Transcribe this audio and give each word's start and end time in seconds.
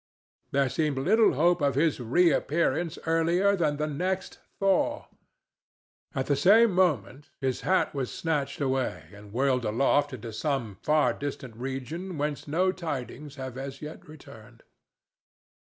There 0.49 0.67
seemed 0.67 0.97
little 0.97 1.33
hope 1.35 1.61
of 1.61 1.75
his 1.75 1.99
reappearance 1.99 2.97
earlier 3.05 3.55
than 3.55 3.77
the 3.77 3.85
next 3.85 4.39
thaw. 4.59 5.05
At 6.15 6.25
the 6.25 6.35
same 6.35 6.71
moment 6.73 7.29
his 7.39 7.61
hat 7.61 7.93
was 7.93 8.11
snatched 8.11 8.59
away 8.59 9.09
and 9.13 9.31
whirled 9.31 9.63
aloft 9.63 10.11
into 10.11 10.33
some 10.33 10.73
far 10.81 11.13
distant 11.13 11.55
region 11.55 12.17
whence 12.17 12.47
no 12.47 12.71
tidings 12.71 13.35
have 13.35 13.59
as 13.59 13.79
yet 13.83 14.07
returned. 14.09 14.63